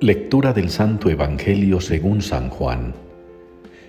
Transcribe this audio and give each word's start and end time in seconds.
Lectura 0.00 0.52
del 0.52 0.70
Santo 0.70 1.10
Evangelio 1.10 1.80
según 1.80 2.22
San 2.22 2.50
Juan. 2.50 2.94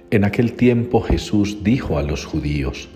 En 0.09 0.23
aquel 0.23 0.53
tiempo 0.53 1.01
Jesús 1.01 1.63
dijo 1.63 1.99
a 1.99 2.01
los 2.01 2.25
judíos, 2.25 2.89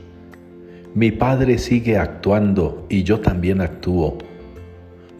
Mi 0.95 1.11
Padre 1.11 1.59
sigue 1.59 1.99
actuando 1.99 2.87
y 2.89 3.03
yo 3.03 3.19
también 3.19 3.61
actúo. 3.61 4.17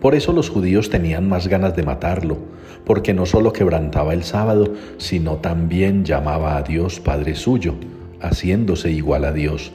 Por 0.02 0.16
eso 0.16 0.34
los 0.34 0.50
judíos 0.50 0.90
tenían 0.90 1.30
más 1.30 1.48
ganas 1.48 1.76
de 1.76 1.84
matarlo, 1.84 2.40
porque 2.84 3.14
no 3.14 3.28
solo 3.28 3.54
quebrantaba 3.54 4.16
el 4.16 4.24
sábado, 4.24 4.74
sino 4.98 5.36
también 5.36 6.04
llamaba 6.04 6.58
a 6.58 6.64
Dios 6.64 7.00
Padre 7.00 7.36
suyo, 7.36 7.76
haciéndose 8.20 8.90
igual 8.90 9.24
a 9.24 9.32
Dios. 9.32 9.72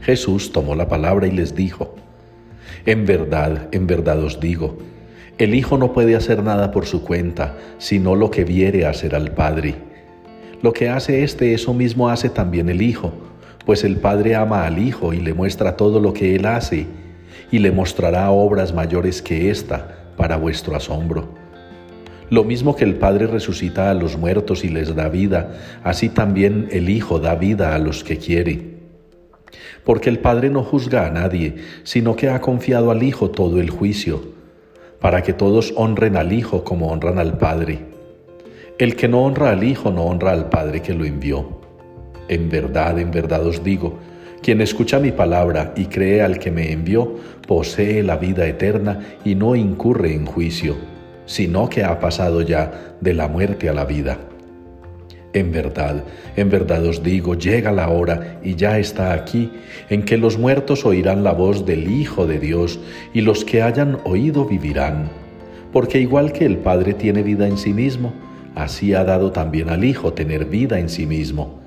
Jesús 0.00 0.50
tomó 0.50 0.74
la 0.74 0.88
palabra 0.88 1.28
y 1.28 1.30
les 1.30 1.54
dijo, 1.54 1.94
En 2.86 3.06
verdad, 3.06 3.68
en 3.70 3.86
verdad 3.86 4.18
os 4.18 4.40
digo, 4.40 4.78
el 5.36 5.52
Hijo 5.56 5.78
no 5.78 5.92
puede 5.92 6.14
hacer 6.14 6.44
nada 6.44 6.70
por 6.70 6.86
su 6.86 7.02
cuenta, 7.02 7.56
sino 7.78 8.14
lo 8.14 8.30
que 8.30 8.44
viere 8.44 8.86
hacer 8.86 9.16
al 9.16 9.32
Padre. 9.32 9.74
Lo 10.62 10.72
que 10.72 10.88
hace 10.88 11.24
éste, 11.24 11.54
eso 11.54 11.74
mismo 11.74 12.08
hace 12.08 12.28
también 12.28 12.68
el 12.68 12.80
Hijo, 12.80 13.12
pues 13.66 13.82
el 13.82 13.96
Padre 13.96 14.36
ama 14.36 14.64
al 14.64 14.78
Hijo 14.78 15.12
y 15.12 15.18
le 15.18 15.34
muestra 15.34 15.76
todo 15.76 15.98
lo 15.98 16.12
que 16.12 16.36
Él 16.36 16.46
hace, 16.46 16.86
y 17.50 17.58
le 17.58 17.72
mostrará 17.72 18.30
obras 18.30 18.72
mayores 18.72 19.22
que 19.22 19.50
ésta 19.50 20.12
para 20.16 20.36
vuestro 20.36 20.76
asombro. 20.76 21.28
Lo 22.30 22.44
mismo 22.44 22.76
que 22.76 22.84
el 22.84 22.94
Padre 22.94 23.26
resucita 23.26 23.90
a 23.90 23.94
los 23.94 24.16
muertos 24.16 24.64
y 24.64 24.68
les 24.68 24.94
da 24.94 25.08
vida, 25.08 25.56
así 25.82 26.10
también 26.10 26.68
el 26.70 26.88
Hijo 26.88 27.18
da 27.18 27.34
vida 27.34 27.74
a 27.74 27.78
los 27.80 28.04
que 28.04 28.18
quiere. 28.18 28.74
Porque 29.84 30.10
el 30.10 30.20
Padre 30.20 30.48
no 30.48 30.62
juzga 30.62 31.08
a 31.08 31.10
nadie, 31.10 31.56
sino 31.82 32.14
que 32.14 32.28
ha 32.28 32.40
confiado 32.40 32.92
al 32.92 33.02
Hijo 33.02 33.30
todo 33.30 33.60
el 33.60 33.70
juicio 33.70 34.32
para 35.04 35.22
que 35.22 35.34
todos 35.34 35.74
honren 35.76 36.16
al 36.16 36.32
Hijo 36.32 36.64
como 36.64 36.90
honran 36.90 37.18
al 37.18 37.36
Padre. 37.36 37.78
El 38.78 38.96
que 38.96 39.06
no 39.06 39.22
honra 39.22 39.50
al 39.50 39.62
Hijo 39.62 39.90
no 39.90 40.04
honra 40.04 40.32
al 40.32 40.48
Padre 40.48 40.80
que 40.80 40.94
lo 40.94 41.04
envió. 41.04 41.60
En 42.26 42.48
verdad, 42.48 42.98
en 42.98 43.10
verdad 43.10 43.46
os 43.46 43.62
digo, 43.62 43.98
quien 44.40 44.62
escucha 44.62 45.00
mi 45.00 45.12
palabra 45.12 45.74
y 45.76 45.84
cree 45.84 46.22
al 46.22 46.38
que 46.38 46.50
me 46.50 46.72
envió, 46.72 47.16
posee 47.46 48.02
la 48.02 48.16
vida 48.16 48.46
eterna 48.46 49.18
y 49.26 49.34
no 49.34 49.54
incurre 49.54 50.14
en 50.14 50.24
juicio, 50.24 50.74
sino 51.26 51.68
que 51.68 51.84
ha 51.84 52.00
pasado 52.00 52.40
ya 52.40 52.96
de 52.98 53.12
la 53.12 53.28
muerte 53.28 53.68
a 53.68 53.74
la 53.74 53.84
vida. 53.84 54.16
En 55.34 55.50
verdad, 55.50 56.04
en 56.36 56.48
verdad 56.48 56.86
os 56.86 57.02
digo, 57.02 57.34
llega 57.34 57.72
la 57.72 57.88
hora 57.88 58.38
y 58.44 58.54
ya 58.54 58.78
está 58.78 59.12
aquí, 59.12 59.50
en 59.90 60.04
que 60.04 60.16
los 60.16 60.38
muertos 60.38 60.86
oirán 60.86 61.24
la 61.24 61.32
voz 61.32 61.66
del 61.66 61.90
Hijo 61.90 62.28
de 62.28 62.38
Dios, 62.38 62.78
y 63.12 63.20
los 63.20 63.44
que 63.44 63.60
hayan 63.60 63.98
oído 64.04 64.44
vivirán. 64.44 65.10
Porque 65.72 65.98
igual 65.98 66.32
que 66.32 66.46
el 66.46 66.58
Padre 66.58 66.94
tiene 66.94 67.24
vida 67.24 67.48
en 67.48 67.58
sí 67.58 67.72
mismo, 67.72 68.14
así 68.54 68.94
ha 68.94 69.02
dado 69.02 69.32
también 69.32 69.70
al 69.70 69.84
Hijo 69.84 70.12
tener 70.12 70.44
vida 70.44 70.78
en 70.78 70.88
sí 70.88 71.04
mismo. 71.04 71.58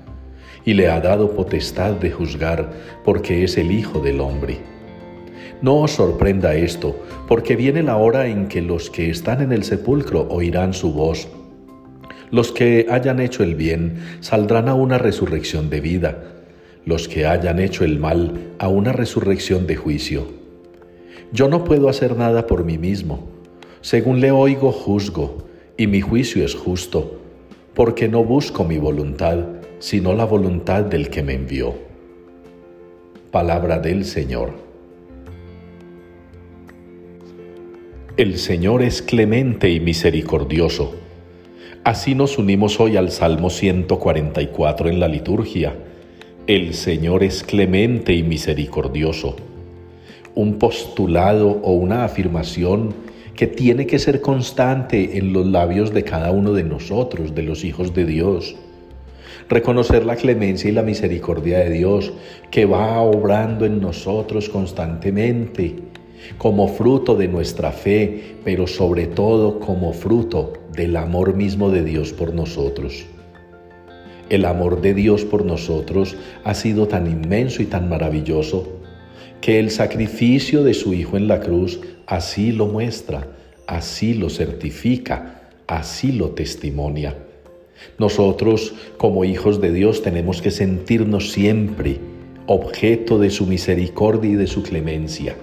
Y 0.64 0.72
le 0.72 0.88
ha 0.88 1.02
dado 1.02 1.32
potestad 1.32 1.92
de 1.92 2.10
juzgar, 2.10 2.70
porque 3.04 3.44
es 3.44 3.58
el 3.58 3.70
Hijo 3.70 4.00
del 4.00 4.20
hombre. 4.20 4.56
No 5.60 5.76
os 5.76 5.90
sorprenda 5.90 6.54
esto, 6.54 6.98
porque 7.26 7.54
viene 7.54 7.82
la 7.82 7.98
hora 7.98 8.28
en 8.28 8.48
que 8.48 8.62
los 8.62 8.88
que 8.88 9.10
están 9.10 9.42
en 9.42 9.52
el 9.52 9.62
sepulcro 9.62 10.26
oirán 10.30 10.72
su 10.72 10.90
voz 10.94 11.28
los 12.30 12.52
que 12.52 12.86
hayan 12.90 13.20
hecho 13.20 13.42
el 13.42 13.54
bien 13.54 13.98
saldrán 14.20 14.68
a 14.68 14.74
una 14.74 14.98
resurrección 14.98 15.70
de 15.70 15.80
vida, 15.80 16.22
los 16.84 17.08
que 17.08 17.26
hayan 17.26 17.58
hecho 17.58 17.84
el 17.84 17.98
mal 17.98 18.54
a 18.58 18.68
una 18.68 18.92
resurrección 18.92 19.66
de 19.66 19.76
juicio. 19.76 20.26
Yo 21.32 21.48
no 21.48 21.64
puedo 21.64 21.88
hacer 21.88 22.16
nada 22.16 22.46
por 22.46 22.64
mí 22.64 22.78
mismo. 22.78 23.28
Según 23.80 24.20
le 24.20 24.30
oigo, 24.30 24.72
juzgo, 24.72 25.46
y 25.76 25.86
mi 25.86 26.00
juicio 26.00 26.44
es 26.44 26.54
justo, 26.54 27.20
porque 27.74 28.08
no 28.08 28.24
busco 28.24 28.64
mi 28.64 28.78
voluntad, 28.78 29.38
sino 29.78 30.14
la 30.14 30.24
voluntad 30.24 30.84
del 30.84 31.10
que 31.10 31.22
me 31.22 31.34
envió. 31.34 31.74
Palabra 33.30 33.78
del 33.78 34.04
Señor. 34.04 34.52
El 38.16 38.38
Señor 38.38 38.82
es 38.82 39.00
clemente 39.00 39.70
y 39.70 39.78
misericordioso 39.78 41.07
Así 41.88 42.14
nos 42.14 42.36
unimos 42.36 42.80
hoy 42.80 42.98
al 42.98 43.10
Salmo 43.10 43.48
144 43.48 44.90
en 44.90 45.00
la 45.00 45.08
liturgia. 45.08 45.74
El 46.46 46.74
Señor 46.74 47.22
es 47.24 47.42
clemente 47.42 48.12
y 48.12 48.22
misericordioso. 48.22 49.36
Un 50.34 50.58
postulado 50.58 51.48
o 51.48 51.72
una 51.72 52.04
afirmación 52.04 52.94
que 53.34 53.46
tiene 53.46 53.86
que 53.86 53.98
ser 53.98 54.20
constante 54.20 55.16
en 55.16 55.32
los 55.32 55.46
labios 55.46 55.94
de 55.94 56.04
cada 56.04 56.30
uno 56.30 56.52
de 56.52 56.62
nosotros, 56.62 57.34
de 57.34 57.44
los 57.44 57.64
hijos 57.64 57.94
de 57.94 58.04
Dios. 58.04 58.54
Reconocer 59.48 60.04
la 60.04 60.16
clemencia 60.16 60.68
y 60.68 60.74
la 60.74 60.82
misericordia 60.82 61.60
de 61.60 61.70
Dios 61.70 62.12
que 62.50 62.66
va 62.66 63.00
obrando 63.00 63.64
en 63.64 63.80
nosotros 63.80 64.50
constantemente 64.50 65.76
como 66.36 66.68
fruto 66.68 67.16
de 67.16 67.28
nuestra 67.28 67.72
fe, 67.72 68.36
pero 68.44 68.66
sobre 68.66 69.06
todo 69.06 69.58
como 69.58 69.94
fruto 69.94 70.52
del 70.78 70.96
amor 70.96 71.34
mismo 71.34 71.72
de 71.72 71.82
Dios 71.82 72.12
por 72.12 72.32
nosotros. 72.32 73.04
El 74.30 74.44
amor 74.44 74.80
de 74.80 74.94
Dios 74.94 75.24
por 75.24 75.44
nosotros 75.44 76.14
ha 76.44 76.54
sido 76.54 76.86
tan 76.86 77.08
inmenso 77.08 77.62
y 77.62 77.66
tan 77.66 77.88
maravilloso 77.88 78.78
que 79.40 79.58
el 79.58 79.72
sacrificio 79.72 80.62
de 80.62 80.74
su 80.74 80.94
Hijo 80.94 81.16
en 81.16 81.26
la 81.26 81.40
cruz 81.40 81.80
así 82.06 82.52
lo 82.52 82.66
muestra, 82.66 83.26
así 83.66 84.14
lo 84.14 84.30
certifica, 84.30 85.50
así 85.66 86.12
lo 86.12 86.30
testimonia. 86.30 87.16
Nosotros, 87.98 88.72
como 88.98 89.24
hijos 89.24 89.60
de 89.60 89.72
Dios, 89.72 90.02
tenemos 90.02 90.40
que 90.40 90.52
sentirnos 90.52 91.32
siempre 91.32 91.98
objeto 92.46 93.18
de 93.18 93.30
su 93.30 93.46
misericordia 93.46 94.30
y 94.30 94.36
de 94.36 94.46
su 94.46 94.62
clemencia 94.62 95.34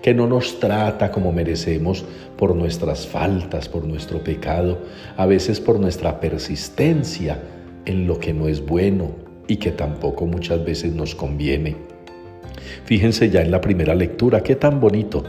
que 0.00 0.14
no 0.14 0.26
nos 0.26 0.60
trata 0.60 1.10
como 1.10 1.32
merecemos 1.32 2.04
por 2.36 2.54
nuestras 2.54 3.06
faltas, 3.06 3.68
por 3.68 3.84
nuestro 3.84 4.22
pecado, 4.22 4.78
a 5.16 5.26
veces 5.26 5.60
por 5.60 5.78
nuestra 5.78 6.20
persistencia 6.20 7.40
en 7.84 8.06
lo 8.06 8.18
que 8.18 8.32
no 8.32 8.48
es 8.48 8.64
bueno 8.64 9.10
y 9.48 9.56
que 9.56 9.70
tampoco 9.70 10.26
muchas 10.26 10.64
veces 10.64 10.92
nos 10.94 11.14
conviene. 11.14 11.76
Fíjense 12.84 13.30
ya 13.30 13.42
en 13.42 13.50
la 13.50 13.60
primera 13.60 13.94
lectura, 13.94 14.42
qué 14.42 14.56
tan 14.56 14.80
bonito 14.80 15.24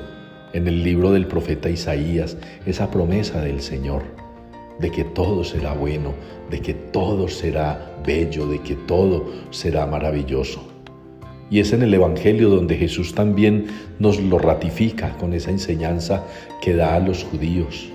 en 0.53 0.67
el 0.67 0.83
libro 0.83 1.11
del 1.11 1.27
profeta 1.27 1.69
Isaías 1.69 2.37
esa 2.65 2.89
promesa 2.91 3.41
del 3.41 3.61
Señor 3.61 4.03
de 4.79 4.91
que 4.91 5.03
todo 5.03 5.43
será 5.43 5.73
bueno, 5.73 6.13
de 6.49 6.59
que 6.61 6.73
todo 6.73 7.27
será 7.27 7.97
bello, 8.05 8.47
de 8.47 8.59
que 8.61 8.75
todo 8.75 9.25
será 9.51 9.85
maravilloso. 9.85 10.72
Y 11.49 11.59
es 11.59 11.73
en 11.73 11.83
el 11.83 11.93
Evangelio 11.93 12.49
donde 12.49 12.75
Jesús 12.75 13.13
también 13.13 13.67
nos 13.99 14.19
lo 14.21 14.39
ratifica 14.39 15.17
con 15.17 15.33
esa 15.33 15.51
enseñanza 15.51 16.23
que 16.61 16.75
da 16.75 16.95
a 16.95 16.99
los 16.99 17.23
judíos. 17.23 17.89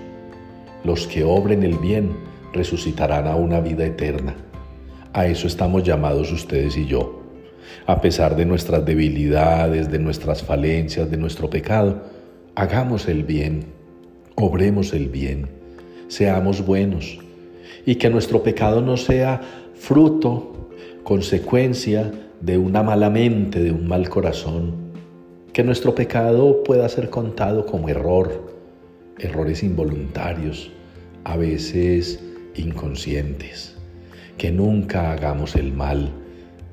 Los 0.83 1.07
que 1.07 1.23
obren 1.23 1.63
el 1.63 1.77
bien 1.77 2.11
resucitarán 2.53 3.27
a 3.27 3.35
una 3.35 3.59
vida 3.59 3.85
eterna. 3.85 4.35
A 5.13 5.27
eso 5.27 5.47
estamos 5.47 5.83
llamados 5.83 6.31
ustedes 6.31 6.77
y 6.77 6.85
yo. 6.85 7.21
A 7.85 8.01
pesar 8.01 8.35
de 8.35 8.45
nuestras 8.45 8.85
debilidades, 8.85 9.91
de 9.91 9.99
nuestras 9.99 10.43
falencias, 10.43 11.09
de 11.09 11.17
nuestro 11.17 11.49
pecado, 11.49 12.03
hagamos 12.55 13.07
el 13.07 13.23
bien, 13.23 13.65
obremos 14.35 14.93
el 14.93 15.09
bien, 15.09 15.47
seamos 16.07 16.65
buenos 16.65 17.19
y 17.85 17.95
que 17.95 18.09
nuestro 18.09 18.43
pecado 18.43 18.81
no 18.81 18.97
sea 18.97 19.41
fruto, 19.75 20.69
consecuencia 21.03 22.11
de 22.41 22.57
una 22.57 22.83
mala 22.83 23.09
mente, 23.09 23.59
de 23.61 23.71
un 23.71 23.87
mal 23.87 24.09
corazón, 24.09 24.73
que 25.51 25.63
nuestro 25.63 25.93
pecado 25.93 26.63
pueda 26.63 26.87
ser 26.87 27.09
contado 27.09 27.65
como 27.65 27.89
error, 27.89 28.55
errores 29.17 29.61
involuntarios, 29.61 30.71
a 31.25 31.35
veces 31.35 32.23
inconscientes, 32.55 33.75
que 34.37 34.51
nunca 34.51 35.11
hagamos 35.11 35.55
el 35.55 35.73
mal 35.73 36.11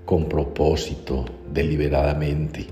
con 0.04 0.28
propósito, 0.28 1.24
deliberadamente, 1.52 2.66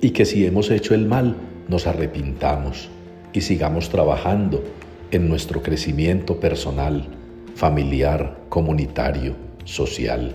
y 0.00 0.10
que 0.10 0.24
si 0.24 0.44
hemos 0.44 0.70
hecho 0.70 0.94
el 0.94 1.06
mal, 1.06 1.36
nos 1.68 1.86
arrepintamos 1.86 2.88
y 3.32 3.42
sigamos 3.42 3.90
trabajando 3.90 4.64
en 5.12 5.28
nuestro 5.28 5.62
crecimiento 5.62 6.40
personal, 6.40 7.06
familiar, 7.54 8.40
comunitario, 8.48 9.34
social 9.64 10.34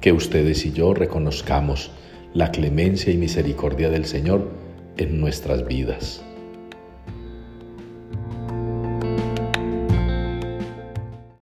que 0.00 0.12
ustedes 0.12 0.64
y 0.66 0.72
yo 0.72 0.94
reconozcamos 0.94 1.90
la 2.34 2.50
clemencia 2.50 3.12
y 3.12 3.16
misericordia 3.16 3.90
del 3.90 4.04
Señor 4.04 4.50
en 4.96 5.20
nuestras 5.20 5.66
vidas. 5.66 6.22